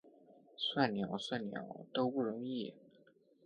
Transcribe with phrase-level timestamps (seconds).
[0.57, 2.73] 算鸟，算鸟，都不容易！